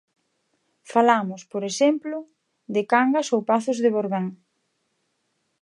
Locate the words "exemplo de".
1.69-2.81